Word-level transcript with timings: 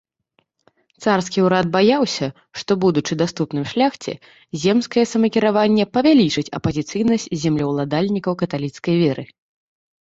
Царскі 1.03 1.39
ўрад 1.47 1.65
баяўся, 1.75 2.27
што, 2.61 2.71
будучы 2.85 3.13
даступным 3.21 3.67
шляхце, 3.75 4.15
земскае 4.65 5.05
самакіраванне 5.13 5.85
павялічыць 6.01 6.47
апазіцыйнасць 6.63 7.31
землеўладальнікаў 7.47 8.33
каталіцкай 8.45 8.95
веры. 9.07 9.23